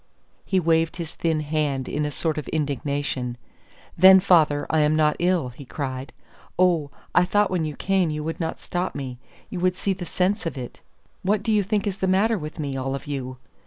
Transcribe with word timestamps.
He 0.43 0.59
waved 0.59 0.95
his 0.95 1.13
thin 1.13 1.41
hand 1.41 1.87
with 1.87 2.05
a 2.07 2.09
sort 2.09 2.39
of 2.39 2.47
indignation. 2.47 3.37
"Then, 3.95 4.19
father, 4.19 4.65
I 4.67 4.79
am 4.79 4.95
not 4.95 5.15
ill," 5.19 5.49
he 5.49 5.63
cried. 5.63 6.11
"Oh, 6.57 6.89
I 7.13 7.23
thought 7.23 7.51
when 7.51 7.65
you 7.65 7.75
came 7.75 8.09
you 8.09 8.23
would 8.23 8.39
not 8.39 8.59
stop 8.59 8.95
me, 8.95 9.19
you 9.51 9.59
would 9.59 9.75
see 9.77 9.93
the 9.93 10.07
sense 10.07 10.47
of 10.47 10.57
it! 10.57 10.81
What 11.21 11.43
do 11.43 11.51
you 11.51 11.61
think 11.61 11.85
is 11.85 11.99
the 11.99 12.07
matter 12.07 12.39
with 12.39 12.57
me, 12.57 12.75
all 12.75 12.95
of 12.95 13.05
you? 13.05 13.37